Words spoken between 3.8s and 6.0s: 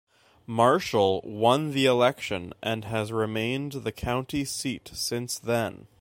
county seat since then.